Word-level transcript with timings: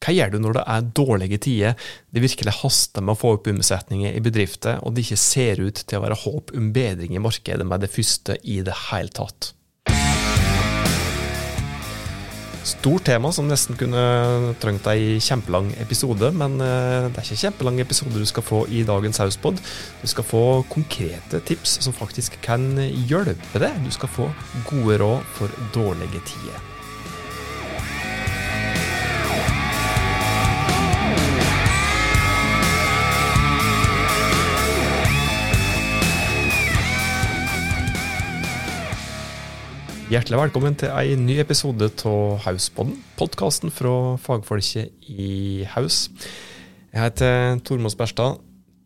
Hva 0.00 0.14
gjør 0.16 0.30
du 0.32 0.38
når 0.40 0.54
det 0.56 0.62
er 0.72 0.84
dårlige 0.96 1.38
tider, 1.44 1.88
det 2.08 2.22
virkelig 2.24 2.54
haster 2.62 3.04
med 3.04 3.18
å 3.18 3.20
få 3.20 3.34
opp 3.36 3.50
omsetninger 3.52 4.14
i 4.16 4.22
bedrifter, 4.24 4.78
og 4.80 4.94
det 4.96 5.04
ikke 5.04 5.20
ser 5.20 5.60
ut 5.60 5.82
til 5.84 5.98
å 5.98 6.04
være 6.06 6.16
håp 6.22 6.54
om 6.56 6.70
bedring 6.72 7.12
i 7.12 7.20
markedet 7.20 7.66
med 7.68 7.84
det 7.84 7.90
første 7.92 8.38
i 8.40 8.62
det 8.64 8.76
hele 8.86 9.12
tatt? 9.12 9.50
Stort 12.70 13.04
tema 13.08 13.28
som 13.32 13.48
nesten 13.48 13.76
kunne 13.76 14.54
trengt 14.62 14.88
ei 14.88 15.20
kjempelang 15.20 15.68
episode, 15.84 16.32
men 16.32 16.56
eh, 16.64 17.10
det 17.10 17.20
er 17.20 17.28
ikke 17.28 17.40
kjempelang 17.44 17.84
episode 17.84 18.16
du 18.16 18.28
skal 18.28 18.44
få 18.46 18.62
i 18.72 18.86
dagens 18.88 19.20
Hauspod. 19.20 19.60
Du 20.00 20.08
skal 20.08 20.28
få 20.28 20.44
konkrete 20.72 21.44
tips 21.44 21.76
som 21.84 21.96
faktisk 21.96 22.40
kan 22.44 22.72
hjelpe 22.80 23.64
deg. 23.64 23.84
Du 23.84 23.92
skal 23.92 24.12
få 24.16 24.32
gode 24.72 25.00
råd 25.04 25.32
for 25.36 25.62
dårlige 25.76 26.24
tider. 26.32 26.69
Hjertelig 40.10 40.40
velkommen 40.40 40.74
til 40.74 40.90
en 40.90 41.20
ny 41.22 41.36
episode 41.38 41.86
av 41.86 42.40
Hauspodden, 42.42 42.96
podkasten 43.14 43.70
fra 43.70 44.16
fagfolket 44.18 45.06
i 45.06 45.62
Haus. 45.70 46.08
Jeg 46.90 46.98
heter 46.98 47.60
Tormod 47.62 47.94
Sperstad. 47.94 48.40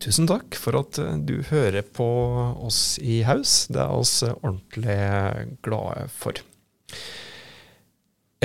Tusen 0.05 0.29
takk 0.29 0.53
for 0.61 0.77
at 0.83 0.99
du 1.25 1.39
hører 1.49 1.81
på 1.81 2.05
oss 2.61 2.99
i 3.01 3.23
Haus. 3.25 3.63
Det 3.73 3.81
er 3.81 3.97
oss 3.97 4.19
ordentlig 4.27 4.99
glade 5.65 6.05
for. 6.13 6.37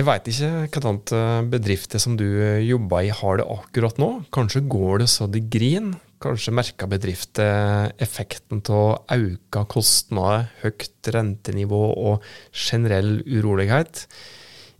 Jeg 0.00 0.08
veit 0.08 0.32
ikke 0.32 0.52
hvilke 0.64 1.24
bedrifter 1.52 2.00
som 2.00 2.16
du 2.16 2.30
jobber 2.64 3.04
i 3.04 3.12
har 3.12 3.42
det 3.42 3.50
akkurat 3.60 4.00
nå. 4.00 4.14
Kanskje 4.32 4.64
går 4.72 5.04
det 5.04 5.12
så 5.12 5.28
det 5.28 5.50
griner. 5.52 6.00
Kanskje 6.20 6.52
merker 6.52 6.88
bedrifter 6.90 7.94
effekten 8.02 8.60
av 8.68 9.08
økte 9.14 9.64
kostnader, 9.72 10.50
høyt 10.60 11.08
rentenivå 11.14 11.80
og 11.96 12.26
generell 12.52 13.22
urolighet. 13.24 14.04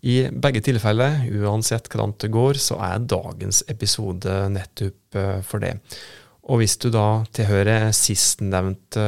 I 0.05 0.29
begge 0.33 0.63
tilfeller, 0.65 1.23
uansett 1.41 1.89
hvordan 1.89 2.13
det 2.21 2.31
går, 2.33 2.61
så 2.61 2.79
er 2.85 3.05
dagens 3.09 3.63
episode 3.73 4.37
nettopp 4.53 5.17
eh, 5.17 5.41
for 5.45 5.65
det. 5.65 5.75
Og 6.51 6.63
hvis 6.63 6.79
du 6.83 6.89
da 6.93 7.23
tilhører 7.37 7.91
sistnevnte 7.95 9.05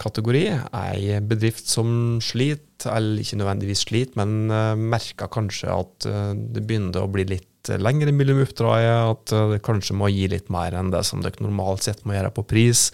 kategori, 0.00 0.44
ei 0.78 1.18
bedrift 1.26 1.66
som 1.68 2.20
sliter, 2.24 2.64
eller 2.94 3.24
ikke 3.24 3.40
nødvendigvis 3.40 3.82
sliter, 3.88 4.18
men 4.20 4.54
eh, 4.54 4.78
merker 4.78 5.30
kanskje 5.30 5.74
at 5.74 6.08
eh, 6.08 6.32
det 6.38 6.62
begynner 6.66 7.02
å 7.02 7.10
bli 7.12 7.26
litt 7.34 7.47
lengre 7.76 8.14
mellom 8.14 8.40
oppdraget, 8.44 9.12
at 9.12 9.34
eh, 9.36 9.50
det 9.54 9.60
kanskje 9.66 9.96
må 9.98 10.10
gi 10.12 10.26
litt 10.32 10.48
mer 10.52 10.76
enn 10.78 10.92
det 10.94 11.04
som 11.06 11.20
dere 11.24 11.44
normalt 11.44 11.84
sett 11.84 12.04
må 12.08 12.16
gjøre 12.16 12.32
på 12.34 12.46
pris, 12.48 12.88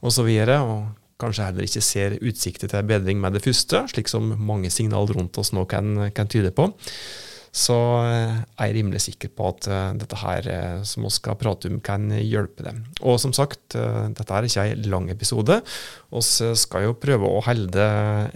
osv. 0.00 0.30
Og, 0.30 0.54
og 0.56 1.20
kanskje 1.20 1.50
heller 1.50 1.66
ikke 1.66 1.84
ser 1.84 2.16
utsikter 2.24 2.70
til 2.72 2.86
bedring 2.88 3.20
med 3.20 3.36
det 3.36 3.44
første, 3.44 3.84
slik 3.92 4.08
som 4.08 4.32
mange 4.40 4.72
signaler 4.72 5.18
rundt 5.18 5.36
oss 5.40 5.52
nå 5.52 5.66
kan, 5.68 6.08
kan 6.16 6.30
tyde 6.30 6.54
på 6.56 6.70
så 7.50 7.76
eh, 8.06 8.34
er 8.56 8.68
jeg 8.68 8.76
rimelig 8.76 9.02
sikker 9.04 9.32
på 9.34 9.48
at 9.50 9.68
uh, 9.70 9.92
dette 9.98 10.18
her 10.20 10.46
uh, 10.46 10.82
som 10.86 11.06
vi 11.06 11.12
skal 11.14 11.38
prate 11.40 11.70
om, 11.70 11.80
kan 11.82 12.06
hjelpe 12.14 12.66
dem. 12.66 12.84
Og 13.02 13.18
som 13.22 13.34
sagt, 13.34 13.74
dette 13.74 14.26
er 14.36 14.46
ikke 14.46 14.66
en 14.70 14.90
lang 14.92 15.08
episode. 15.10 15.60
Vi 16.10 16.22
skal 16.58 16.86
jo 16.86 16.98
prøve 16.98 17.28
å 17.28 17.42
holde 17.46 17.86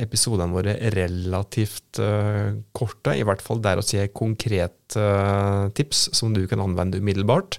episodene 0.02 0.54
våre 0.54 0.76
relativt 0.94 2.00
korte, 2.74 3.14
i 3.14 3.26
hvert 3.26 3.42
fall 3.42 3.62
der 3.62 3.80
å 3.80 3.86
si 3.86 4.02
konkrete 4.14 5.04
tips 5.74 6.08
som 6.14 6.34
du 6.34 6.44
kan 6.50 6.62
anvende 6.62 7.02
umiddelbart. 7.02 7.58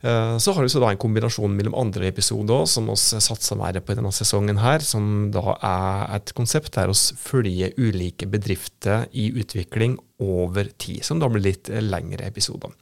Eh, 0.00 0.36
så 0.38 0.52
har 0.54 0.62
vi 0.62 0.70
en 0.78 1.00
kombinasjon 1.00 1.54
mellom 1.56 1.74
andre 1.74 2.06
episoder 2.12 2.66
som 2.70 2.86
vi 2.86 2.94
satser 2.96 3.58
mer 3.58 3.80
på 3.82 3.92
i 3.92 3.98
denne 3.98 4.12
sesongen, 4.14 4.60
her, 4.62 4.78
som 4.78 5.30
da 5.34 5.56
er 5.58 6.20
et 6.20 6.34
konsept 6.38 6.76
der 6.76 6.92
vi 6.92 7.16
følger 7.18 7.74
ulike 7.78 8.28
bedrifter 8.30 9.08
i 9.10 9.32
utvikling 9.34 9.98
over 10.18 10.70
tid, 10.82 11.04
som 11.06 11.20
da 11.22 11.28
blir 11.30 11.44
litt 11.44 11.70
lengre 11.70 12.26
episoder. 12.26 12.72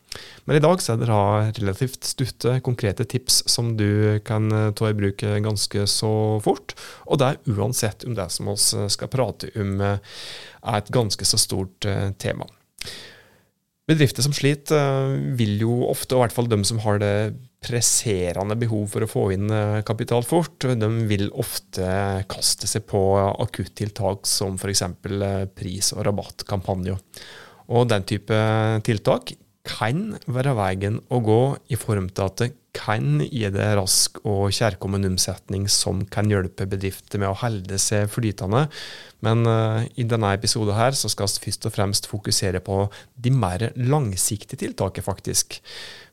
Men 0.48 0.56
i 0.56 0.62
dag 0.64 0.80
så 0.80 0.94
er 0.94 1.02
det 1.02 1.08
da 1.10 1.22
relativt 1.58 2.06
stutte, 2.08 2.54
konkrete 2.64 3.04
tips 3.04 3.42
som 3.52 3.74
du 3.76 4.20
kan 4.24 4.48
eh, 4.52 4.70
ta 4.76 4.88
i 4.90 4.96
bruk 4.96 5.24
ganske 5.44 5.84
så 5.90 6.12
fort. 6.44 6.72
Og 7.04 7.20
det 7.20 7.28
er 7.28 7.56
uansett 7.56 8.06
om 8.08 8.16
det 8.16 8.30
som 8.32 8.48
vi 8.52 8.88
skal 8.92 9.12
prate 9.12 9.52
om 9.60 9.76
er 10.66 10.78
et 10.78 10.94
ganske 10.94 11.28
så 11.28 11.40
stort 11.40 11.88
eh, 11.88 12.10
tema. 12.18 12.48
Bedrifter 13.86 14.24
som 14.24 14.34
sliter, 14.34 14.74
eh, 14.74 15.34
vil 15.38 15.60
jo 15.62 15.84
ofte, 15.86 16.16
og 16.16 16.18
i 16.18 16.24
hvert 16.24 16.34
fall 16.34 16.48
de 16.50 16.58
som 16.66 16.80
har 16.82 16.98
det 16.98 17.36
presserende 17.62 18.56
behov 18.58 18.88
for 18.90 19.06
å 19.06 19.10
få 19.10 19.24
inn 19.34 19.46
eh, 19.50 19.82
kapital 19.86 20.26
fort, 20.26 20.58
de 20.58 20.88
vil 21.06 21.28
ofte 21.30 21.86
kaste 22.26 22.66
seg 22.66 22.82
på 22.90 23.00
akuttiltak 23.46 24.26
som 24.26 24.58
f.eks. 24.58 24.82
Eh, 24.82 25.46
pris- 25.54 25.92
og 25.94 26.02
rabattkampanjer. 26.08 26.98
Og 27.70 27.86
den 27.90 28.06
type 28.06 28.40
tiltak 28.86 29.36
kan 29.66 30.16
være 30.26 30.54
veien 30.58 30.98
å 31.10 31.22
gå 31.22 31.40
i 31.70 31.78
form 31.78 32.10
til 32.10 32.26
at 32.26 32.44
kan 32.76 33.22
gi 33.24 33.48
det 33.52 33.66
rask 33.78 34.20
og 34.28 34.52
kjærkommen 34.54 35.06
omsetning 35.08 35.64
som 35.72 36.02
kan 36.12 36.28
hjelpe 36.30 36.68
bedrifter 36.68 37.22
med 37.22 37.32
å 37.32 37.38
holde 37.40 37.78
seg 37.80 38.10
flytende. 38.12 38.66
Men 39.24 39.46
uh, 39.48 39.80
i 39.96 40.04
denne 40.08 40.34
episoden 40.36 40.76
her 40.76 40.96
så 40.98 41.10
skal 41.12 41.30
vi 41.32 41.48
først 41.48 41.68
og 41.70 41.74
fremst 41.76 42.10
fokusere 42.10 42.60
på 42.64 42.84
de 43.16 43.32
mer 43.32 43.70
langsiktige 43.80 44.60
tiltakene, 44.66 45.06
faktisk. 45.06 45.60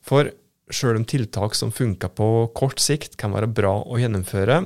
For 0.06 0.32
sjøl 0.74 1.02
om 1.02 1.08
tiltak 1.08 1.58
som 1.60 1.74
funker 1.76 2.14
på 2.16 2.30
kort 2.56 2.82
sikt 2.82 3.20
kan 3.20 3.36
være 3.36 3.52
bra 3.52 3.76
å 3.84 4.00
gjennomføre, 4.00 4.64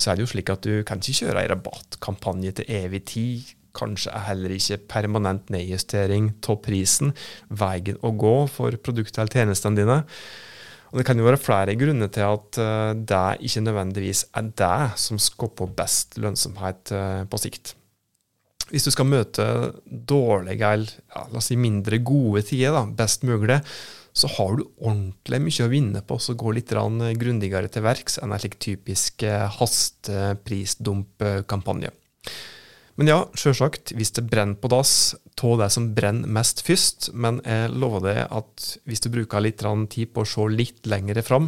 så 0.00 0.10
er 0.12 0.16
det 0.16 0.24
jo 0.24 0.32
slik 0.32 0.52
at 0.52 0.64
du 0.64 0.84
kan 0.88 1.02
ikke 1.02 1.26
kjøre 1.26 1.42
ei 1.42 1.50
rabattkampanje 1.50 2.60
til 2.60 2.76
evig 2.80 3.02
tid 3.10 3.56
Kanskje 3.76 4.10
er 4.10 4.26
heller 4.26 4.52
ikke 4.54 4.80
permanent 4.90 5.50
nedjustering 5.52 6.32
av 6.50 6.56
prisen 6.64 7.12
veien 7.54 8.00
å 8.02 8.10
gå 8.18 8.34
for 8.50 8.74
produktet 8.82 9.20
eller 9.22 9.36
tjenestene 9.36 9.78
dine. 9.78 9.98
Og 10.90 10.98
Det 10.98 11.06
kan 11.06 11.18
jo 11.18 11.26
være 11.26 11.38
flere 11.38 11.76
grunner 11.78 12.08
til 12.10 12.22
at 12.26 12.58
uh, 12.58 12.94
det 12.94 13.40
ikke 13.46 13.60
nødvendigvis 13.66 14.24
er 14.34 14.42
det 14.58 14.90
som 14.98 15.18
skaper 15.22 15.66
best 15.78 16.18
lønnsomhet 16.18 16.92
uh, 16.96 17.22
på 17.30 17.36
sikt. 17.38 17.74
Hvis 18.70 18.84
du 18.86 18.90
skal 18.94 19.06
møte 19.10 19.44
dårlige 19.86 20.66
eller 20.66 20.90
ja, 21.10 21.26
la 21.30 21.38
oss 21.38 21.46
si 21.50 21.56
mindre 21.58 21.98
gode 22.06 22.42
tider, 22.46 22.72
da, 22.74 22.82
best 22.86 23.22
mulig, 23.26 23.60
så 24.14 24.26
har 24.34 24.56
du 24.58 24.64
ordentlig 24.82 25.40
mye 25.42 25.64
å 25.66 25.70
vinne 25.70 26.02
på 26.06 26.14
å 26.18 26.34
gå 26.38 26.50
litt 26.54 26.72
grundigere 26.74 27.68
til 27.70 27.82
verks 27.86 28.18
enn 28.18 28.32
en 28.34 28.40
slik 28.42 28.56
typisk 28.62 29.22
uh, 29.26 29.46
hasteprisdump-kampanje. 29.58 31.90
Men 33.00 33.08
ja, 33.08 33.20
sjølsagt, 33.32 33.94
hvis 33.96 34.10
det 34.12 34.26
brenner 34.28 34.58
på 34.60 34.68
dass, 34.68 35.14
ta 35.40 35.54
det 35.56 35.70
som 35.72 35.86
brenner 35.96 36.28
mest 36.36 36.58
først. 36.66 37.06
Men 37.16 37.38
jeg 37.48 37.70
lover 37.72 38.02
deg 38.04 38.18
at 38.36 38.64
hvis 38.84 39.00
du 39.00 39.06
bruker 39.14 39.40
litt 39.40 39.64
tid 39.94 40.10
på 40.12 40.20
å 40.20 40.28
se 40.28 40.44
litt 40.52 40.84
lengre 40.84 41.22
fram, 41.24 41.46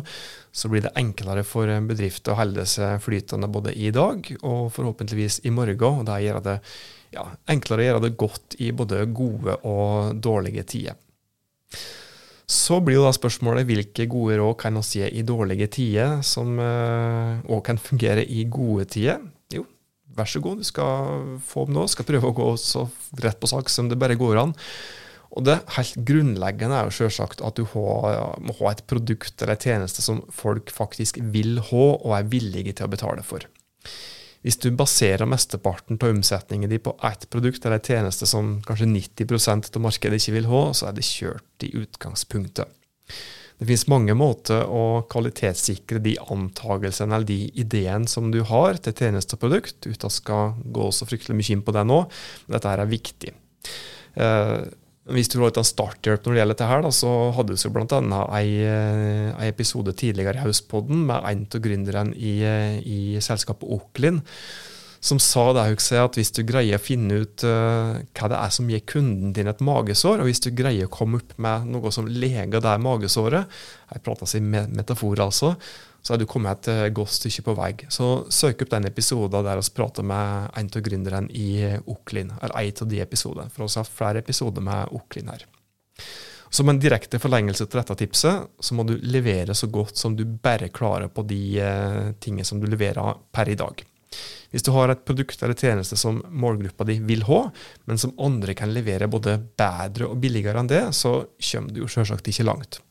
så 0.49 0.71
blir 0.73 0.87
det 0.87 0.95
enklere 0.97 1.45
for 1.45 1.69
en 1.69 1.91
bedrift 1.91 2.31
å 2.33 2.39
holde 2.39 2.65
seg 2.65 3.03
flytende 3.05 3.51
både 3.53 3.75
i 3.77 3.91
dag 3.93 4.31
og 4.41 4.73
forhåpentligvis 4.73 5.43
i 5.45 5.53
morgen. 5.53 6.01
og 6.01 6.09
Det 6.09 6.17
gjør 6.25 6.41
det 6.47 6.57
ja, 7.19 7.27
enklere 7.53 7.85
å 7.85 7.89
gjøre 7.91 8.03
det 8.07 8.13
godt 8.25 8.57
i 8.57 8.71
både 8.73 9.03
gode 9.13 9.59
og 9.69 10.17
dårlige 10.25 10.65
tider. 10.73 10.97
Så 12.49 12.81
blir 12.81 12.97
jo 12.97 13.05
da 13.05 13.13
spørsmålet 13.13 13.69
hvilke 13.69 14.09
gode 14.09 14.41
råd 14.41 14.57
kan 14.65 14.81
vi 14.81 15.05
gi 15.05 15.13
i 15.21 15.29
dårlige 15.29 15.69
tider, 15.77 16.25
som 16.25 16.57
òg 16.57 17.61
eh, 17.61 17.65
kan 17.69 17.85
fungere 17.91 18.25
i 18.25 18.49
gode 18.49 18.89
tider 18.97 19.21
vær 20.17 20.29
så 20.29 20.43
god, 20.45 20.63
du 20.63 20.67
skal 20.69 21.39
få 21.47 21.67
dem 21.69 21.79
nå. 21.79 21.87
Skal 21.91 22.09
prøve 22.09 22.31
å 22.31 22.37
gå 22.37 22.49
så 22.61 22.87
rett 23.23 23.41
på 23.41 23.51
sak 23.51 23.73
som 23.73 23.91
det 23.91 24.01
bare 24.01 24.19
går 24.21 24.41
an. 24.43 24.57
Og 25.33 25.47
det 25.49 25.59
helt 25.79 26.01
grunnleggende 26.09 26.77
er 26.77 26.89
jo 26.89 26.97
selvsagt 26.99 27.41
at 27.45 27.57
du 27.57 27.65
må 27.73 28.57
ha 28.59 28.73
et 28.73 28.85
produkt 28.89 29.41
eller 29.41 29.57
en 29.57 29.65
tjeneste 29.65 30.05
som 30.05 30.21
folk 30.33 30.73
faktisk 30.73 31.23
vil 31.33 31.57
ha 31.71 31.87
og 31.95 32.17
er 32.19 32.29
villige 32.29 32.77
til 32.77 32.89
å 32.89 32.93
betale 32.93 33.25
for. 33.25 33.47
Hvis 34.43 34.59
du 34.59 34.73
baserer 34.75 35.29
mesteparten 35.31 36.01
av 36.03 36.11
omsetningen 36.11 36.71
din 36.71 36.83
på 36.83 36.97
ett 37.07 37.29
produkt 37.31 37.65
eller 37.65 37.79
en 37.79 37.87
tjeneste 37.87 38.27
som 38.27 38.57
kanskje 38.67 38.91
90 38.91 39.77
av 39.77 39.85
markedet 39.85 40.19
ikke 40.19 40.35
vil 40.35 40.51
ha, 40.51 40.65
så 40.75 40.91
er 40.91 40.97
det 40.99 41.07
kjørt 41.07 41.65
i 41.65 41.71
utgangspunktet. 41.79 42.67
Det 43.63 43.69
finnes 43.69 43.87
mange 43.87 44.15
måter 44.19 44.65
å 44.67 45.05
kvalitetssikre 45.07 46.01
de 46.03 46.17
antagelsene 46.35 47.15
eller 47.15 47.29
de 47.29 47.45
ideene 47.63 48.11
som 48.11 48.33
du 48.35 48.41
har 48.49 48.81
til 48.83 48.97
tjeneste 48.99 49.37
og 49.37 49.45
produkt, 49.45 49.87
uten 49.87 50.09
å 50.09 50.11
skal 50.11 50.57
gå 50.75 50.89
så 50.91 51.07
fryktelig 51.07 51.37
mye 51.39 51.55
inn 51.55 51.63
på 51.63 51.75
det 51.77 51.85
nå. 51.87 52.01
Men 52.49 52.57
dette 52.57 52.73
her 52.73 52.83
er 52.83 52.91
viktig. 52.91 53.31
Eh, 54.19 54.57
hvis 55.15 55.31
du 55.31 55.37
vil 55.37 55.47
ha 55.47 55.53
litt 55.53 55.71
starthjelp 55.71 56.27
når 56.27 56.35
det 56.35 56.43
gjelder 56.43 56.57
dette, 56.57 56.71
her, 56.73 56.83
da, 56.83 56.91
så 56.99 57.13
hadde 57.39 57.55
vi 57.55 57.73
bl.a. 57.77 58.03
Eh, 58.43 59.31
en 59.31 59.47
episode 59.47 59.95
tidligere 59.95 60.41
i 60.41 60.43
Hauspodden 60.43 61.07
med 61.13 61.31
en 61.31 61.47
av 61.47 61.63
gründerne 61.63 62.19
i, 62.19 62.35
i 62.83 63.01
selskapet 63.23 63.71
Oklin 63.79 64.25
som 65.03 65.19
sa 65.19 65.49
det, 65.57 65.65
jeg, 65.83 65.99
at 65.99 66.17
hvis 66.17 66.31
du 66.31 66.45
greier 66.47 66.79
å 66.79 66.83
finne 66.83 67.23
ut 67.25 67.43
uh, 67.43 67.99
hva 68.15 68.29
det 68.31 68.39
er 68.39 68.53
som 68.55 68.69
gir 68.71 68.85
kunden 68.87 69.33
din 69.35 69.51
et 69.51 69.63
magesår, 69.65 70.23
og 70.23 70.29
hvis 70.29 70.43
du 70.45 70.53
greier 70.55 70.87
å 70.87 70.93
komme 70.93 71.19
opp 71.19 71.33
med 71.43 71.73
noe 71.75 71.91
som 71.95 72.07
leger 72.07 72.63
det 72.63 72.77
magesåret, 72.85 73.51
jeg 73.91 74.05
prater 74.07 74.31
sin 74.31 74.47
metafor 74.53 75.25
altså, 75.25 75.57
så 76.03 76.15
er 76.15 76.23
du 76.23 76.27
kommet 76.31 76.67
et 76.71 76.95
godt 76.95 77.15
stykke 77.15 77.45
på 77.47 77.55
vei. 77.59 77.73
Så 77.91 78.09
søk 78.31 78.63
opp 78.65 78.73
den 78.73 78.89
episoden 78.91 79.47
der 79.47 79.59
vi 79.59 79.75
prater 79.75 80.07
med 80.07 80.51
en 80.59 80.71
av 80.71 80.87
gründerne 80.87 81.31
i 81.35 81.51
Oklin, 81.91 82.33
eller 82.41 82.59
en 82.63 82.83
av 82.87 82.91
de 82.95 83.03
episodene, 83.03 83.51
for 83.55 83.67
vi 83.67 83.79
har 83.79 83.91
flere 83.91 84.23
episoder 84.23 84.67
med 84.67 84.95
Oklin 84.99 85.31
her. 85.35 85.47
Som 86.53 86.69
en 86.69 86.79
direkte 86.79 87.19
forlengelse 87.23 87.65
til 87.65 87.81
dette 87.81 87.95
tipset, 88.03 88.51
så 88.61 88.75
må 88.77 88.85
du 88.85 88.99
levere 89.03 89.55
så 89.57 89.71
godt 89.73 89.97
som 89.99 90.15
du 90.15 90.27
bare 90.27 90.69
klarer 90.75 91.09
på 91.09 91.25
de 91.27 91.43
uh, 91.59 92.11
tingene 92.21 92.47
som 92.47 92.61
du 92.61 92.67
leverer 92.69 93.17
per 93.33 93.49
i 93.49 93.57
dag. 93.59 93.83
Hvis 94.53 94.65
du 94.67 94.71
har 94.77 94.93
et 94.93 95.05
produkt 95.09 95.41
eller 95.43 95.57
tjeneste 95.57 95.97
som 95.99 96.21
målgruppa 96.29 96.85
di 96.89 96.99
vil 97.03 97.25
ha, 97.29 97.47
men 97.89 98.01
som 98.01 98.13
andre 98.21 98.55
kan 98.57 98.73
levere 98.75 99.09
både 99.11 99.39
bedre 99.59 100.11
og 100.13 100.21
billigere 100.23 100.61
enn 100.61 100.71
det, 100.71 100.85
så 100.97 101.23
kommer 101.41 101.73
du 101.73 101.83
jo 101.83 101.91
selvsagt 101.91 102.29
ikke 102.29 102.47
langt. 102.49 102.83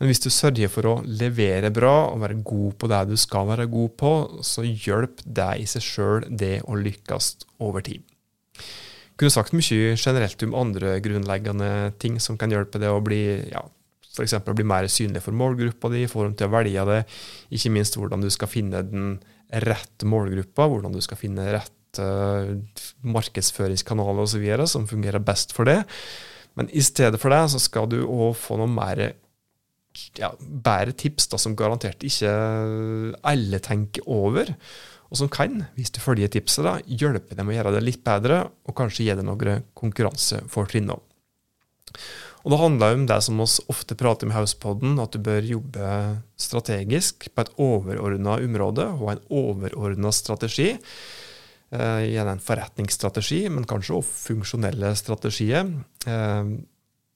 Men 0.00 0.10
hvis 0.10 0.22
du 0.24 0.30
sørger 0.32 0.70
for 0.72 0.88
å 0.90 0.94
levere 1.06 1.70
bra 1.74 1.92
og 2.08 2.24
være 2.24 2.40
god 2.42 2.74
på 2.80 2.90
det 2.90 3.02
du 3.12 3.14
skal 3.20 3.46
være 3.52 3.68
god 3.70 3.92
på, 4.00 4.14
så 4.42 4.64
hjelp 4.64 5.22
det 5.24 5.52
i 5.62 5.68
seg 5.70 5.86
sjøl 5.86 6.26
det 6.30 6.56
å 6.66 6.78
lykkes 6.80 7.30
over 7.62 7.84
tid. 7.86 8.02
Jeg 8.58 9.20
kunne 9.20 9.30
sagt 9.36 9.54
mye 9.54 9.94
generelt 9.94 10.42
om 10.42 10.56
andre 10.58 10.96
grunnleggende 11.04 11.70
ting 12.02 12.18
som 12.18 12.38
kan 12.40 12.50
hjelpe 12.50 12.80
det 12.82 12.90
å 12.90 13.02
bli 13.04 13.22
ja, 13.52 13.62
f.eks. 14.14 14.34
bli 14.48 14.66
mer 14.66 14.88
synlig 14.90 15.22
for 15.22 15.36
målgruppa 15.36 15.92
di, 15.92 16.08
få 16.10 16.26
dem 16.26 16.34
til 16.38 16.50
å 16.50 16.54
velge 16.56 16.88
det, 16.90 16.98
ikke 17.54 17.72
minst 17.76 17.98
hvordan 17.98 18.24
du 18.24 18.30
skal 18.34 18.50
finne 18.50 18.82
den 18.86 19.16
rette 19.64 20.08
målgrupper, 20.08 20.70
hvordan 20.70 20.94
du 20.94 21.00
skal 21.04 21.20
finne 21.20 21.46
rett 21.56 22.00
uh, 22.02 22.54
markedsføringskanaler 23.04 24.24
osv. 24.24 24.46
som 24.70 24.88
fungerer 24.90 25.22
best 25.24 25.54
for 25.56 25.68
det. 25.68 25.82
Men 26.58 26.70
i 26.70 26.82
stedet 26.84 27.20
for 27.20 27.34
det 27.34 27.42
så 27.52 27.60
skal 27.62 27.88
du 27.90 28.00
òg 28.04 28.34
få 28.38 28.58
noe 28.60 28.70
mer 28.70 29.04
ja, 30.18 30.32
bedre 30.38 30.94
tips 30.96 31.28
da, 31.30 31.38
som 31.40 31.56
garantert 31.58 32.02
ikke 32.06 32.32
alle 33.26 33.60
tenker 33.62 34.06
over, 34.10 34.50
og 35.10 35.20
som 35.20 35.30
kan, 35.30 35.60
hvis 35.76 35.92
du 35.94 36.00
følger 36.02 36.30
tipset, 36.32 36.64
da, 36.66 36.78
hjelpe 36.86 37.36
dem 37.38 37.50
å 37.50 37.54
gjøre 37.54 37.76
det 37.76 37.84
litt 37.84 38.02
bedre, 38.06 38.40
og 38.66 38.76
kanskje 38.78 39.06
gi 39.06 39.14
deg 39.14 39.26
noen 39.26 39.62
konkurransefortrinn. 39.78 40.90
Og 42.44 42.52
Det 42.52 42.60
handler 42.60 42.94
om 42.94 43.06
det 43.08 43.20
som 43.24 43.38
vi 43.40 43.46
ofte 43.72 43.96
prater 43.96 44.28
i 44.28 44.34
Hauspodden, 44.34 44.98
at 45.00 45.16
du 45.16 45.18
bør 45.24 45.46
jobbe 45.48 45.92
strategisk 46.36 47.30
på 47.32 47.40
et 47.40 47.52
overordna 47.56 48.36
område 48.36 48.84
og 48.98 49.14
en 49.14 49.22
overordna 49.32 50.12
strategi. 50.12 50.74
Eh, 51.72 52.02
gjerne 52.12 52.36
en 52.36 52.44
forretningsstrategi, 52.44 53.46
men 53.48 53.64
kanskje 53.64 53.96
også 53.96 54.26
funksjonelle 54.28 54.92
strategier. 55.00 55.72
Eh, 56.06 56.52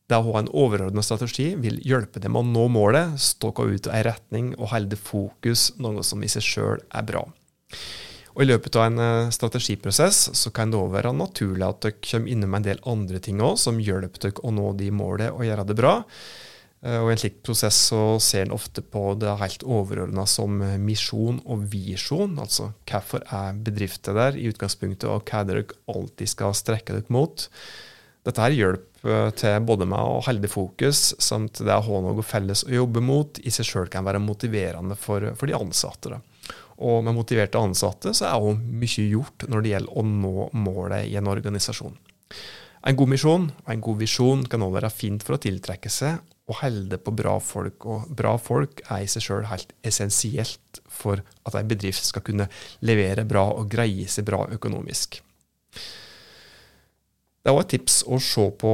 det 0.08 0.16
å 0.16 0.24
ha 0.30 0.40
en 0.40 0.48
overordna 0.56 1.04
strategi 1.04 1.50
vil 1.60 1.76
hjelpe 1.84 2.24
dem 2.24 2.38
å 2.40 2.42
nå 2.46 2.64
målet, 2.72 3.20
stå 3.20 3.52
ut 3.52 3.86
i 3.92 4.02
retning 4.06 4.54
og 4.56 4.72
holde 4.72 4.96
fokus, 4.96 5.74
noe 5.76 6.00
som 6.00 6.24
i 6.24 6.32
seg 6.32 6.46
sjøl 6.46 6.80
er 6.88 7.04
bra. 7.04 7.26
Og 8.38 8.44
I 8.44 8.52
løpet 8.52 8.76
av 8.78 8.84
en 8.86 9.00
eh, 9.02 9.30
strategiprosess 9.34 10.28
så 10.38 10.50
kan 10.54 10.70
det 10.70 10.78
òg 10.78 10.92
være 10.94 11.10
naturlig 11.10 11.64
at 11.66 11.80
dere 11.82 11.96
kommer 12.06 12.30
innom 12.30 12.52
en 12.54 12.66
del 12.68 12.78
andre 12.86 13.18
ting 13.18 13.40
òg, 13.42 13.56
som 13.58 13.80
hjelper 13.82 14.28
dere 14.28 14.44
å 14.46 14.52
nå 14.54 14.68
de 14.78 14.92
målene 14.94 15.32
og 15.34 15.42
gjøre 15.42 15.64
det 15.66 15.76
bra. 15.80 15.96
Eh, 16.86 17.00
og 17.00 17.10
I 17.10 17.16
en 17.16 17.22
slik 17.24 17.40
prosess 17.42 17.80
så 17.88 18.02
ser 18.22 18.46
en 18.46 18.54
ofte 18.54 18.84
på 18.86 19.02
det 19.18 19.34
helt 19.40 19.66
overordna 19.66 20.22
som 20.30 20.54
misjon 20.84 21.42
og 21.50 21.66
visjon. 21.74 22.38
Altså 22.38 22.70
hvorfor 22.86 23.26
er 23.26 23.58
bedrifter 23.58 24.14
der 24.14 24.38
i 24.38 24.46
utgangspunktet, 24.52 25.10
og 25.10 25.26
hva 25.26 25.42
dere 25.48 25.66
alltid 25.90 26.30
skal 26.30 26.54
strekke 26.54 26.94
dere 26.94 27.10
mot. 27.18 27.48
Dette 28.22 28.44
her 28.44 28.54
hjelper 28.54 29.34
til 29.34 29.66
både 29.66 29.86
med 29.90 29.98
å 29.98 30.22
holde 30.22 30.50
fokus, 30.50 31.08
samt 31.18 31.58
det 31.58 31.74
å 31.74 31.82
ha 31.90 32.00
noe 32.06 32.22
felles 32.26 32.62
å 32.70 32.70
jobbe 32.70 33.02
mot, 33.02 33.42
i 33.42 33.50
seg 33.50 33.66
sjøl 33.66 33.90
kan 33.90 34.06
være 34.06 34.22
motiverende 34.22 34.94
for, 34.98 35.32
for 35.34 35.50
de 35.50 35.58
ansatte. 35.58 36.14
Da. 36.14 36.37
Og 36.78 37.02
med 37.04 37.16
motiverte 37.16 37.58
ansatte 37.58 38.14
så 38.14 38.28
er 38.28 38.44
jo 38.44 38.54
mye 38.54 39.06
gjort 39.10 39.48
når 39.50 39.64
det 39.64 39.74
gjelder 39.74 39.98
å 39.98 40.06
nå 40.06 40.48
målet 40.54 41.08
i 41.10 41.16
en 41.18 41.30
organisasjon. 41.30 41.96
En 42.86 42.96
god 42.96 43.10
misjon 43.10 43.48
og 43.50 43.70
en 43.72 43.82
god 43.82 43.98
visjon 43.98 44.44
kan 44.50 44.62
òg 44.62 44.76
være 44.76 44.92
fint 44.94 45.24
for 45.26 45.34
å 45.34 45.42
tiltrekke 45.42 45.90
seg 45.90 46.20
og 46.48 46.60
holde 46.62 47.00
på 47.02 47.12
bra 47.18 47.34
folk. 47.42 47.86
Og 47.90 48.10
bra 48.16 48.36
folk 48.40 48.82
er 48.86 49.04
i 49.04 49.10
seg 49.10 49.26
sjøl 49.26 49.48
helt 49.50 49.74
essensielt 49.86 50.82
for 50.86 51.22
at 51.48 51.58
en 51.58 51.70
bedrift 51.70 52.06
skal 52.06 52.24
kunne 52.24 52.48
levere 52.86 53.26
bra 53.28 53.48
og 53.56 53.68
greie 53.72 54.06
seg 54.10 54.28
bra 54.28 54.44
økonomisk. 54.54 55.20
Det 57.48 57.54
er 57.54 57.56
også 57.56 57.64
et 57.64 57.70
tips 57.72 57.94
å 58.04 58.16
se 58.20 58.42
på 58.60 58.70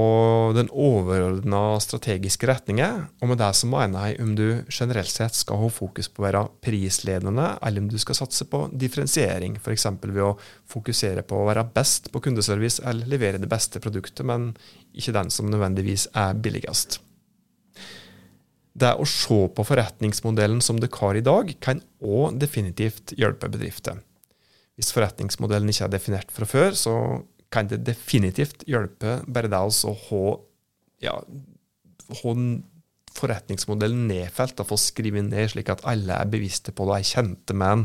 den 0.56 0.66
overordna 0.74 1.76
strategiske 1.78 2.48
retningen, 2.50 3.04
og 3.22 3.28
med 3.30 3.38
det 3.38 3.52
så 3.54 3.68
mener 3.70 4.08
jeg 4.08 4.24
om 4.24 4.32
du 4.34 4.48
generelt 4.66 5.12
sett 5.12 5.36
skal 5.38 5.60
ha 5.60 5.68
fokus 5.70 6.08
på 6.10 6.18
å 6.18 6.24
være 6.24 6.40
prisledende, 6.66 7.52
eller 7.62 7.84
om 7.84 7.86
du 7.92 7.94
skal 8.02 8.16
satse 8.18 8.48
på 8.50 8.64
differensiering, 8.74 9.60
f.eks. 9.62 9.86
ved 10.02 10.18
å 10.24 10.32
fokusere 10.74 11.22
på 11.22 11.38
å 11.38 11.44
være 11.46 11.62
best 11.76 12.10
på 12.10 12.18
kundeservice 12.24 12.82
eller 12.82 13.06
levere 13.12 13.38
det 13.38 13.46
beste 13.52 13.78
produktet, 13.78 14.24
men 14.26 14.48
ikke 14.90 15.14
den 15.20 15.30
som 15.30 15.46
nødvendigvis 15.52 16.08
er 16.10 16.34
billigst. 16.34 16.96
Det 18.74 18.90
å 18.98 19.06
se 19.06 19.38
på 19.54 19.66
forretningsmodellen 19.68 20.58
som 20.58 20.82
dere 20.82 20.98
har 20.98 21.20
i 21.20 21.22
dag, 21.22 21.54
kan 21.62 21.84
òg 22.02 22.42
definitivt 22.42 23.14
hjelpe 23.14 23.52
bedrifter. 23.54 24.02
Hvis 24.74 24.90
forretningsmodellen 24.90 25.70
ikke 25.70 25.86
er 25.86 25.94
definert 25.94 26.34
fra 26.34 26.50
før, 26.50 26.74
så 26.74 26.96
kan 27.54 27.70
det 27.70 27.84
definitivt 27.86 28.66
hjelpe 28.68 29.20
bare 29.30 29.50
det 29.52 29.60
å 29.62 29.96
ha, 30.08 30.22
ja, 31.04 31.18
forretningsmodellen 33.14 34.06
nedfelt, 34.10 34.60
å 34.60 34.66
få 34.68 34.78
skrevet 34.80 35.28
ned 35.28 35.52
slik 35.52 35.70
at 35.72 35.84
alle 35.88 36.16
er 36.18 36.30
bevisste 36.30 36.74
på 36.74 36.86
det, 36.88 37.00
er 37.00 37.12
kjente 37.14 37.56
med 37.56 37.70
den. 37.70 37.84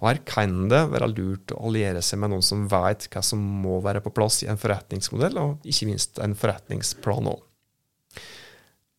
Og 0.00 0.08
Her 0.10 0.20
kan 0.28 0.54
det 0.72 0.82
være 0.92 1.10
lurt 1.12 1.52
å 1.54 1.62
alliere 1.68 2.02
seg 2.04 2.20
med 2.22 2.32
noen 2.32 2.44
som 2.44 2.66
vet 2.70 3.06
hva 3.12 3.22
som 3.24 3.40
må 3.40 3.78
være 3.84 4.02
på 4.04 4.12
plass 4.14 4.42
i 4.44 4.50
en 4.52 4.60
forretningsmodell, 4.60 5.38
og 5.40 5.68
ikke 5.68 5.88
minst 5.90 6.20
en 6.24 6.36
forretningsplan 6.38 7.30
òg. 7.34 7.42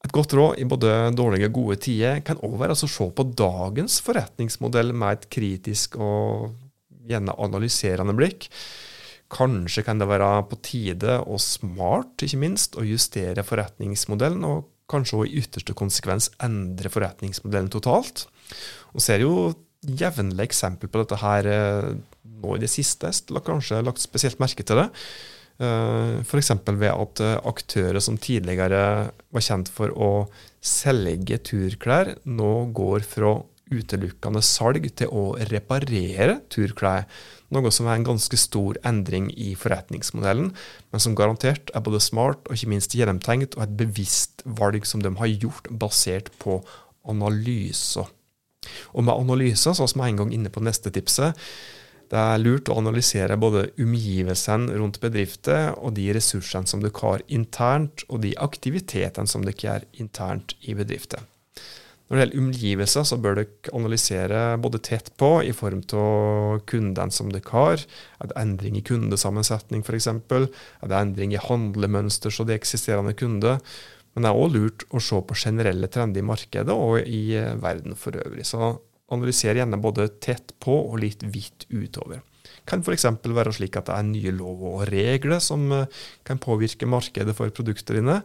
Et 0.05 0.13
godt 0.13 0.35
råd 0.37 0.59
i 0.61 0.67
både 0.69 0.91
dårlige 1.17 1.49
og 1.49 1.55
gode 1.57 1.79
tider 1.81 2.19
kan 2.25 2.37
òg 2.45 2.59
være 2.61 2.75
å 2.77 2.77
se 2.77 3.07
på 3.17 3.25
dagens 3.33 3.97
forretningsmodell 4.05 4.93
med 4.93 5.17
et 5.17 5.29
kritisk 5.33 5.97
og 5.97 6.51
gjerne 7.09 7.33
analyserende 7.41 8.13
blikk. 8.17 8.45
Kanskje 9.33 9.83
kan 9.86 10.00
det 10.01 10.07
være 10.10 10.30
på 10.51 10.60
tide 10.63 11.19
og 11.24 11.42
smart, 11.42 12.13
ikke 12.22 12.42
minst, 12.44 12.77
å 12.77 12.86
justere 12.86 13.45
forretningsmodellen, 13.45 14.45
og 14.45 14.68
kanskje 14.92 15.18
også 15.18 15.30
i 15.30 15.39
ytterste 15.42 15.75
konsekvens 15.77 16.30
endre 16.45 16.92
forretningsmodellen 16.94 17.72
totalt. 17.74 18.27
Og 18.94 19.01
ser 19.01 19.24
jo 19.25 19.53
jevnlig 19.86 20.46
eksempel 20.48 20.89
på 20.89 21.01
dette 21.01 21.20
her 21.22 21.50
eh, 21.50 21.89
nå 22.41 22.58
i 22.58 22.62
det 22.62 22.70
siste. 22.72 23.12
Jeg 23.12 23.38
har 23.38 23.46
kanskje 23.46 23.82
lagt 23.86 24.03
spesielt 24.03 24.41
merke 24.41 24.65
til 24.65 24.82
det. 24.82 24.88
Eh, 25.63 26.22
F.eks. 26.22 26.51
ved 26.67 26.91
at 26.91 27.24
eh, 27.24 27.38
aktører 27.48 28.01
som 28.03 28.20
tidligere 28.22 28.86
var 29.34 29.46
kjent 29.46 29.72
for 29.72 29.94
å 29.94 30.12
selge 30.65 31.39
turklær, 31.50 32.15
nå 32.25 32.53
går 32.75 33.05
fra 33.08 33.38
utelukkende 33.72 34.44
salg 34.46 34.86
til 34.98 35.10
å 35.10 35.32
reparere 35.50 36.41
turklær. 36.53 37.08
Noe 37.55 37.71
som 37.71 37.88
er 37.88 38.00
en 38.00 38.07
ganske 38.07 38.39
stor 38.39 38.79
endring 38.88 39.29
i 39.31 39.53
forretningsmodellen, 39.59 40.51
men 40.91 41.03
som 41.03 41.15
garantert 41.17 41.71
er 41.74 41.85
både 41.85 42.03
smart 42.03 42.43
og 42.50 42.57
ikke 42.57 42.74
minst 42.74 42.95
gjennomtenkt, 42.97 43.55
og 43.55 43.65
et 43.65 43.77
bevisst 43.79 44.43
valg 44.45 44.88
som 44.88 45.03
de 45.03 45.13
har 45.21 45.31
gjort 45.31 45.71
basert 45.71 46.33
på 46.41 46.59
analyser. 47.07 48.12
Og 48.97 49.05
med 49.05 49.13
analyser, 49.13 49.77
så 49.77 49.85
er 49.85 49.95
vi 49.95 50.09
en 50.09 50.21
gang 50.24 50.35
inne 50.35 50.51
på 50.51 50.63
neste 50.65 50.91
tipset, 50.91 51.38
det 52.12 52.21
er 52.21 52.41
lurt 52.41 52.69
å 52.69 52.77
analysere 52.77 53.38
både 53.41 53.63
omgivelsene 53.81 54.75
rundt 54.77 55.00
bedrifter 55.01 55.71
og 55.79 55.95
de 55.97 56.05
ressursene 56.13 56.69
som 56.69 56.83
dere 56.83 57.01
har 57.01 57.24
internt, 57.33 58.05
og 58.09 58.21
de 58.25 58.35
aktivitetene 58.38 59.29
som 59.29 59.45
dere 59.45 59.57
gjør 59.57 59.88
internt 60.03 60.53
i 60.62 60.77
bedrifter. 60.77 61.24
Når 62.05 62.15
det 62.15 62.21
gjelder 62.21 62.41
omgivelser, 62.43 63.05
så 63.09 63.17
bør 63.17 63.39
dere 63.39 63.71
analysere 63.74 64.41
både 64.62 64.81
tett 64.85 65.09
på 65.17 65.39
i 65.41 65.53
form 65.57 65.81
av 65.97 66.59
kundene 66.69 67.13
som 67.15 67.31
dere 67.33 67.50
har. 67.50 67.81
Er 68.21 68.29
det 68.29 68.38
endring 68.38 68.77
i 68.77 68.83
kundesammensetning 68.85 69.81
f.eks.? 69.81 70.12
Er 70.13 70.45
det 70.91 71.00
endring 71.00 71.33
i 71.33 71.41
handlemønster 71.41 72.29
hos 72.29 72.45
de 72.45 72.53
eksisterende 72.53 73.15
kunder? 73.17 73.57
Men 74.13 74.24
det 74.24 74.31
er 74.31 74.39
òg 74.39 74.53
lurt 74.53 74.85
å 74.95 75.01
se 75.03 75.17
på 75.17 75.35
generelle 75.35 75.89
trender 75.91 76.21
i 76.21 76.29
markedet 76.29 76.75
og 76.75 77.01
i 77.03 77.24
eh, 77.35 77.57
verden 77.59 77.97
for 78.00 78.15
øvrig. 78.21 78.45
Så 78.47 78.75
analyser 79.12 79.57
gjerne 79.57 79.81
både 79.81 80.07
tett 80.24 80.53
på 80.63 80.77
og 80.85 81.01
litt 81.01 81.25
vidt 81.25 81.67
utover. 81.74 82.21
Det 82.45 82.69
kan 82.69 82.85
f.eks. 82.85 83.09
være 83.25 83.53
slik 83.53 83.75
at 83.77 83.89
det 83.89 83.97
er 83.97 84.05
nye 84.07 84.31
lover 84.33 84.77
og 84.77 84.85
regler 84.93 85.41
som 85.43 85.67
eh, 85.74 85.89
kan 86.25 86.39
påvirke 86.41 86.88
markedet 86.88 87.35
for 87.35 87.51
produktene 87.53 88.00
dine 88.00 88.21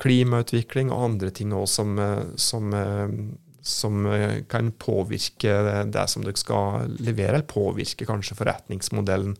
klimautvikling 0.00 0.90
og 0.92 1.08
andre 1.10 1.30
ting 1.34 1.54
også 1.54 1.80
som, 1.80 1.98
eh, 1.98 2.22
som, 2.36 2.74
eh, 2.74 3.14
som 3.62 4.06
eh, 4.06 4.42
kan 4.50 4.72
påvirke 4.72 5.86
det 5.90 6.08
som 6.10 6.24
dere 6.24 6.40
skal 6.40 6.90
levere, 6.98 7.38
eller 7.38 7.48
påvirke 7.48 8.06
kanskje 8.08 8.36
forretningsmodellen. 8.38 9.36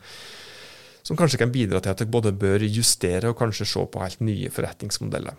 Som 1.04 1.18
kanskje 1.20 1.42
kan 1.42 1.52
bidra 1.52 1.82
til 1.82 1.92
at 1.92 2.00
dere 2.00 2.12
både 2.12 2.32
bør 2.32 2.64
justere 2.64 3.28
og 3.28 3.38
kanskje 3.38 3.66
se 3.68 3.84
på 3.84 4.00
helt 4.00 4.24
nye 4.24 4.50
forretningsmodeller. 4.50 5.36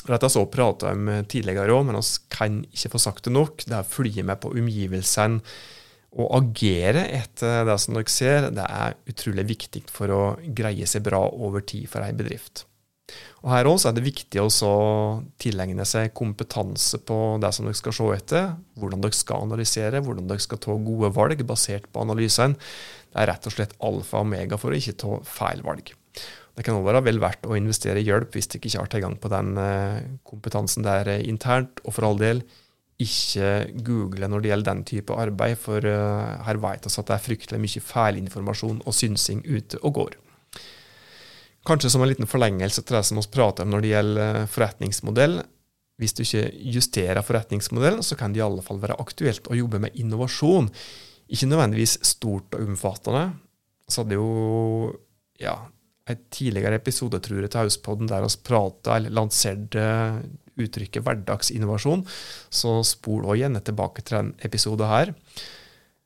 Dette 0.00 0.30
vi 0.32 0.46
prata 0.48 0.94
om 0.94 1.10
tidligere 1.28 1.74
òg, 1.74 1.84
men 1.86 1.98
vi 1.98 2.06
kan 2.32 2.62
ikke 2.70 2.94
få 2.94 3.00
sagt 3.02 3.26
det 3.26 3.34
nok. 3.34 3.66
Det 3.66 3.82
å 3.82 3.84
følge 3.84 4.24
med 4.24 4.40
på 4.40 4.52
omgivelsene 4.54 5.42
og 6.10 6.32
agere 6.34 7.04
etter 7.06 7.66
det 7.68 7.76
som 7.78 7.94
dere 7.94 8.10
ser, 8.10 8.48
det 8.54 8.64
er 8.64 8.96
utrolig 9.10 9.44
viktig 9.50 9.84
for 9.90 10.10
å 10.10 10.22
greie 10.42 10.86
seg 10.86 11.04
bra 11.06 11.20
over 11.28 11.62
tid 11.62 11.86
for 11.90 12.02
ei 12.02 12.14
bedrift. 12.16 12.64
Og 13.40 13.52
Her 13.54 13.68
også 13.70 13.88
er 13.88 13.96
det 13.96 14.04
viktig 14.04 14.42
å 14.42 14.50
tilegne 15.40 15.86
seg 15.88 16.12
kompetanse 16.16 17.00
på 17.08 17.16
det 17.40 17.52
som 17.56 17.68
dere 17.68 17.78
skal 17.78 17.96
se 17.96 18.08
etter. 18.16 18.50
Hvordan 18.80 19.04
dere 19.04 19.16
skal 19.16 19.46
analysere, 19.46 20.02
hvordan 20.04 20.28
dere 20.28 20.44
skal 20.44 20.60
ta 20.60 20.76
gode 20.76 21.12
valg 21.16 21.44
basert 21.48 21.88
på 21.88 22.04
analysene. 22.04 22.58
Det 23.10 23.22
er 23.22 23.32
rett 23.32 23.48
og 23.48 23.56
slett 23.56 23.78
alfa 23.82 24.20
og 24.20 24.28
omega 24.28 24.60
for 24.60 24.70
å 24.70 24.78
ikke 24.78 24.98
ta 25.00 25.16
feil 25.26 25.64
valg. 25.66 25.94
Det 26.54 26.66
kan 26.66 26.76
også 26.76 26.90
være 26.90 27.04
vel 27.06 27.20
verdt 27.22 27.46
å 27.48 27.56
investere 27.56 28.02
i 28.02 28.06
hjelp 28.06 28.34
hvis 28.36 28.50
dere 28.52 28.68
ikke 28.68 28.82
har 28.82 28.90
tilgang 28.92 29.14
på 29.22 29.30
den 29.32 29.54
eh, 29.62 30.00
kompetansen 30.26 30.84
der 30.84 31.14
internt. 31.22 31.80
Og 31.86 31.96
for 31.96 32.10
all 32.10 32.20
del, 32.20 32.44
ikke 33.00 33.70
google 33.86 34.28
når 34.28 34.42
det 34.42 34.50
gjelder 34.50 34.74
den 34.74 34.82
type 34.88 35.16
arbeid, 35.16 35.56
for 35.60 35.80
uh, 35.80 36.40
her 36.44 36.60
vet 36.60 36.84
vi 36.84 36.92
at 36.92 37.08
det 37.08 37.14
er 37.16 37.24
fryktelig 37.24 37.60
mye 37.62 37.84
feilinformasjon 37.90 38.82
og 38.84 38.96
synsing 38.96 39.40
ute 39.48 39.80
og 39.80 39.94
går. 39.96 40.18
Kanskje 41.68 41.90
som 41.92 42.02
en 42.02 42.08
liten 42.08 42.28
forlengelse 42.28 42.82
til 42.84 42.96
det 42.96 43.04
som 43.08 43.20
vi 43.20 43.26
prater 43.32 43.66
om 43.66 43.74
når 43.74 43.84
det 43.84 43.92
gjelder 43.92 44.40
eh, 44.42 44.48
forretningsmodell. 44.50 45.40
Hvis 46.00 46.16
du 46.16 46.22
ikke 46.24 46.46
justerer 46.72 47.20
forretningsmodellen, 47.24 48.00
så 48.06 48.16
kan 48.16 48.32
det 48.32 48.40
i 48.40 48.46
alle 48.46 48.64
fall 48.64 48.80
være 48.80 48.96
aktuelt 49.02 49.50
å 49.50 49.58
jobbe 49.58 49.82
med 49.84 49.98
innovasjon. 50.00 50.70
Ikke 51.28 51.48
nødvendigvis 51.50 51.98
stort 52.08 52.56
og 52.56 52.64
omfattende. 52.64 53.26
Så 53.90 54.02
hadde 54.02 54.16
jo 54.16 54.94
ja, 55.40 55.58
en 56.08 56.22
tidligere 56.32 56.80
episode 56.80 57.20
tror 57.20 57.42
jeg, 57.44 57.52
til 57.52 57.64
Hauspodden 57.64 58.08
der 58.08 58.24
vi 58.24 58.32
prata 58.46 58.96
eller 58.96 59.12
lanserte 59.14 59.84
uttrykket 60.60 61.04
hverdagsinnovasjon, 61.04 62.02
så 62.52 62.80
spol 62.86 63.28
òg 63.28 63.40
gjerne 63.42 63.62
tilbake 63.64 64.04
til 64.04 64.18
den 64.18 64.32
episoden 64.44 64.90
her. 64.90 65.12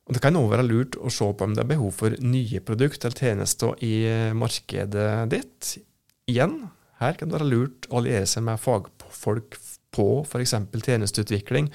Og 0.04 0.14
Det 0.14 0.20
kan 0.20 0.36
også 0.36 0.52
være 0.52 0.68
lurt 0.68 0.96
å 1.00 1.10
se 1.12 1.26
på 1.32 1.44
om 1.46 1.54
det 1.56 1.62
er 1.64 1.70
behov 1.70 1.92
for 1.96 2.10
nye 2.20 2.60
produkter 2.60 3.08
eller 3.08 3.20
tjenester 3.24 3.70
i 3.84 3.94
markedet 4.36 5.30
ditt. 5.32 5.60
Igjen, 6.28 6.54
her 7.00 7.12
kan 7.16 7.28
det 7.28 7.36
være 7.38 7.52
lurt 7.52 7.80
å 7.88 7.96
alliere 8.00 8.28
seg 8.28 8.42
med 8.44 8.60
fagfolk 8.60 9.50
på 9.94 10.06
f.eks. 10.26 10.54
tjenesteutvikling, 10.84 11.66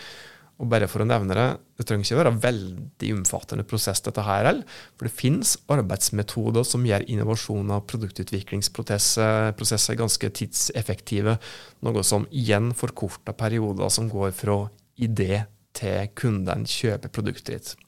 og 0.60 0.66
bare 0.74 0.90
for 0.92 1.00
å 1.02 1.08
nevne 1.08 1.34
det, 1.38 1.50
det 1.80 1.86
trenger 1.88 2.04
ikke 2.04 2.20
være 2.20 2.42
veldig 2.44 3.10
omfattende 3.16 3.68
prosess, 3.68 4.02
dette 4.04 4.26
her 4.28 4.44
heller. 4.44 4.66
For 5.00 5.04
det 5.08 5.16
finnes 5.16 5.52
arbeidsmetoder 5.72 6.64
som 6.68 6.86
gjør 6.86 7.08
innovasjon 7.08 7.72
av 7.72 7.88
produktutviklingsprosesser 7.88 10.00
ganske 10.02 10.28
tidseffektive. 10.42 11.34
Noe 11.88 12.04
som 12.04 12.28
igjen 12.30 12.74
forkorter 12.76 13.34
perioder 13.40 13.90
som 13.96 14.12
går 14.12 14.32
fra 14.36 14.68
idé 15.00 15.48
til 15.80 16.12
kunden 16.20 16.68
kjøper 16.68 17.08
produktet 17.16 17.56
ditt. 17.56 17.80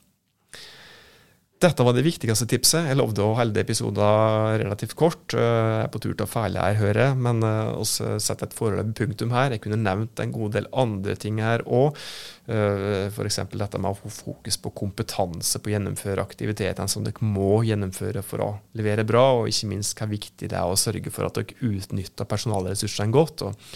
Dette 1.61 1.83
var 1.85 1.93
det 1.93 2.01
viktigste 2.01 2.47
tipset. 2.49 2.87
Jeg 2.89 2.97
lovde 2.97 3.21
å 3.21 3.35
holde 3.37 3.61
episoden 3.61 4.55
relativt 4.63 4.95
kort. 4.97 5.35
Eh, 5.37 5.41
jeg 5.41 5.83
er 5.83 5.91
på 5.93 5.99
tur 6.01 6.15
til 6.15 6.25
å 6.25 6.29
feile 6.29 6.63
her, 6.63 6.77
hører 6.79 6.99
jeg, 7.03 7.17
men 7.21 7.43
vi 7.43 8.05
eh, 8.07 8.15
setter 8.23 8.47
et 8.47 8.55
foreløpig 8.57 8.95
punktum 8.97 9.33
her. 9.35 9.53
Jeg 9.53 9.61
kunne 9.67 9.77
nevnt 9.77 10.23
en 10.23 10.33
god 10.33 10.55
del 10.55 10.65
andre 10.73 11.13
ting 11.21 11.37
her 11.43 11.61
òg. 11.69 11.99
Eh, 12.49 13.11
F.eks. 13.11 13.37
dette 13.53 13.77
med 13.77 13.93
å 13.93 13.99
få 13.99 14.09
fokus 14.15 14.57
på 14.63 14.71
kompetanse 14.73 15.61
på 15.61 15.69
å 15.69 15.75
gjennomføre 15.75 16.25
aktivitetene 16.25 16.89
som 16.89 17.05
dere 17.05 17.29
må 17.29 17.59
gjennomføre 17.67 18.23
for 18.25 18.41
å 18.41 18.51
levere 18.79 19.05
bra, 19.05 19.27
og 19.37 19.51
ikke 19.51 19.69
minst 19.69 19.93
hvor 19.99 20.09
viktig 20.09 20.49
det 20.49 20.57
er 20.57 20.65
å 20.65 20.79
sørge 20.79 21.13
for 21.13 21.29
at 21.29 21.37
dere 21.37 21.69
utnytter 21.69 22.29
personalressursene 22.31 23.13
godt. 23.13 23.45
og 23.45 23.69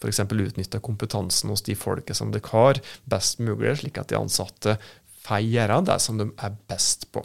F.eks. 0.00 0.22
utnytte 0.24 0.80
kompetansen 0.80 1.52
hos 1.52 1.66
de 1.66 1.76
folket 1.76 2.16
som 2.16 2.32
dere 2.32 2.54
har, 2.54 2.80
best 3.04 3.44
mulig, 3.44 3.76
slik 3.82 4.00
at 4.00 4.08
de 4.08 4.16
ansatte 4.16 4.78
gjøre 5.26 5.80
det 5.88 5.98
som 6.02 6.20
de 6.20 6.28
er 6.36 6.60
best 6.70 7.08
på. 7.12 7.24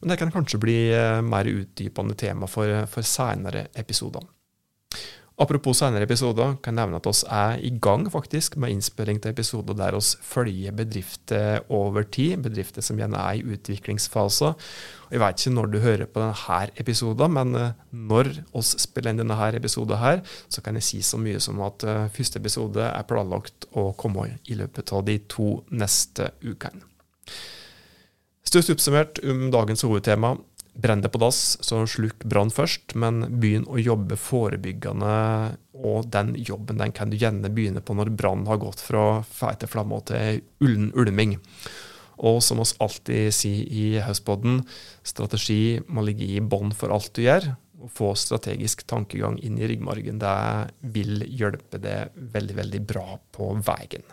Men 0.00 0.12
det 0.12 0.18
kan 0.20 0.32
kanskje 0.34 0.60
bli 0.62 0.78
eh, 0.94 1.20
mer 1.22 1.48
utdypende 1.48 2.16
tema 2.18 2.48
for, 2.50 2.84
for 2.90 3.06
senere 3.06 3.68
episoder. 3.78 4.26
Apropos 5.40 5.78
senere 5.80 6.04
episoder, 6.04 6.58
kan 6.60 6.76
jeg 6.76 6.84
nevne 6.84 6.98
at 7.00 7.06
vi 7.08 7.28
er 7.32 7.62
i 7.64 7.70
gang 7.80 8.02
faktisk 8.12 8.58
med 8.60 8.74
innspilling 8.74 9.22
til 9.22 9.32
episoder 9.32 9.78
der 9.78 9.96
vi 9.96 10.02
følger 10.20 10.74
bedrifter 10.76 11.62
over 11.72 12.04
tid, 12.04 12.42
bedrifter 12.44 12.84
som 12.84 13.00
gjerne 13.00 13.16
er 13.16 13.38
i 13.38 13.54
utviklingsfaser. 13.56 14.52
Jeg 15.10 15.22
vet 15.22 15.40
ikke 15.40 15.54
når 15.54 15.70
du 15.72 15.78
hører 15.80 16.12
på 16.12 16.20
denne 16.20 16.60
episoden, 16.76 17.32
men 17.38 17.56
eh, 17.56 17.72
når 17.90 18.34
vi 18.52 18.66
spiller 18.84 19.14
inn 19.14 19.22
denne 19.22 19.48
episoden 19.56 20.02
her, 20.02 20.20
så 20.48 20.60
kan 20.60 20.76
jeg 20.76 20.88
si 20.90 21.00
så 21.00 21.16
mye 21.16 21.40
som 21.40 21.64
at 21.64 21.88
eh, 21.88 22.12
første 22.12 22.42
episode 22.42 22.84
er 22.84 23.08
planlagt 23.08 23.70
å 23.72 23.94
komme 23.96 24.28
i 24.44 24.60
løpet 24.60 24.92
av 24.92 25.08
de 25.08 25.16
to 25.24 25.54
neste 25.72 26.34
ukene. 26.44 26.89
Størst 28.46 28.72
oppsummert 28.72 29.20
om 29.22 29.50
dagens 29.52 29.84
hovedtema. 29.86 30.34
Brenn 30.80 31.02
det 31.02 31.10
på 31.12 31.20
dass, 31.20 31.58
så 31.66 31.82
slukk 31.90 32.24
brann 32.30 32.50
først, 32.54 32.94
men 32.98 33.24
begynn 33.42 33.66
å 33.68 33.80
jobbe 33.80 34.16
forebyggende. 34.18 35.12
Og 35.80 36.08
den 36.14 36.32
jobben 36.38 36.80
den 36.80 36.94
kan 36.96 37.10
du 37.10 37.18
gjerne 37.20 37.50
begynne 37.52 37.82
på 37.84 37.96
når 37.96 38.12
brannen 38.16 38.48
har 38.50 38.60
gått 38.62 38.82
fra 38.82 39.22
feite 39.26 39.68
flammer 39.70 40.04
til 40.08 40.42
ullen 40.62 40.90
ulming. 40.98 41.36
Og 42.20 42.40
som 42.44 42.60
oss 42.60 42.74
alltid 42.84 43.32
sier 43.32 43.64
i 43.64 44.02
Høstpodden, 44.04 44.62
strategi 45.06 45.80
må 45.88 46.04
ligge 46.04 46.28
i 46.28 46.40
bånn 46.44 46.74
for 46.76 46.92
alt 46.94 47.12
du 47.16 47.24
gjør. 47.24 47.52
Å 47.80 47.88
få 47.88 48.12
strategisk 48.18 48.84
tankegang 48.88 49.38
inn 49.40 49.56
i 49.56 49.68
ryggmargen, 49.70 50.20
det 50.20 50.36
vil 50.92 51.24
hjelpe 51.24 51.80
deg 51.80 52.12
veldig, 52.34 52.58
veldig 52.60 52.82
bra 52.92 53.06
på 53.32 53.54
veien. 53.64 54.04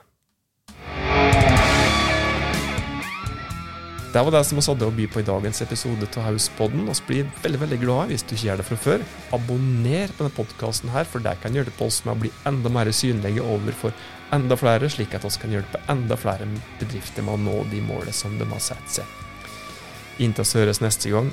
Det 4.13 4.21
var 4.23 4.31
det 4.31 4.43
som 4.47 4.55
vi 4.55 4.63
hadde 4.63 4.87
å 4.87 4.93
by 4.95 5.05
på 5.11 5.19
i 5.19 5.25
dagens 5.27 5.59
episode 5.61 6.07
av 6.15 6.29
Hauspodden. 6.29 6.85
Vi 6.87 7.01
blir 7.09 7.31
veldig 7.43 7.59
veldig 7.59 7.79
glade 7.81 8.13
hvis 8.13 8.23
du 8.23 8.37
ikke 8.37 8.45
gjør 8.45 8.61
det 8.61 8.65
fra 8.69 8.77
før. 8.79 9.01
Abonner 9.35 10.13
på 10.13 10.23
denne 10.23 10.35
podkasten, 10.37 10.93
for 11.11 11.23
det 11.25 11.33
kan 11.43 11.57
hjelpe 11.57 11.83
oss 11.83 11.99
med 12.05 12.13
å 12.13 12.21
bli 12.21 12.31
enda 12.47 12.71
mer 12.71 12.87
synlige 12.95 13.43
overfor 13.43 13.91
enda 14.31 14.55
flere, 14.59 14.87
slik 14.89 15.15
at 15.15 15.27
vi 15.27 15.33
kan 15.41 15.55
hjelpe 15.57 15.81
enda 15.91 16.15
flere 16.19 16.47
bedrifter 16.79 17.27
med 17.27 17.35
å 17.35 17.43
nå 17.49 17.57
de 17.71 17.81
målene 17.83 18.15
som 18.15 18.39
de 18.39 18.47
har 18.47 18.63
sett 18.63 18.95
seg. 18.99 19.17
Inntil 20.23 20.47
vi 20.47 20.63
høres 20.63 20.79
neste 20.81 21.11
gang, 21.11 21.27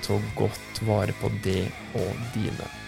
ta 0.00 0.16
godt 0.40 0.80
vare 0.88 1.12
på 1.20 1.28
det 1.44 1.68
og 2.00 2.24
dine. 2.32 2.83